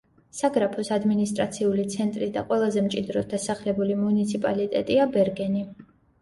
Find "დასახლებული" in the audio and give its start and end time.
3.35-3.99